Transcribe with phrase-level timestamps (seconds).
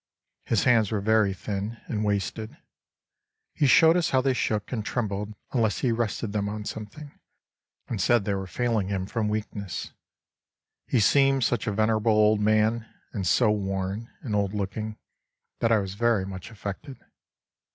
[0.47, 2.57] His hands were very thin and wasted,
[3.53, 7.11] he showed us how they shook and trembled unless he rested them on something,
[7.87, 9.91] and said they were failing him from weakness....
[10.87, 14.97] He seemed such a venerable old man, and so worn and old looking,
[15.59, 16.97] that I was very much affected.